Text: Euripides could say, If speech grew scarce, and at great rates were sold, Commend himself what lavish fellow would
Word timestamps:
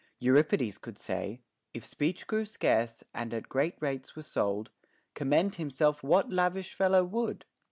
Euripides 0.17 0.79
could 0.79 0.97
say, 0.97 1.41
If 1.75 1.85
speech 1.85 2.25
grew 2.25 2.45
scarce, 2.47 3.03
and 3.13 3.31
at 3.35 3.47
great 3.49 3.75
rates 3.79 4.15
were 4.15 4.23
sold, 4.23 4.71
Commend 5.13 5.57
himself 5.61 6.01
what 6.01 6.31
lavish 6.31 6.73
fellow 6.73 7.03
would 7.05 7.45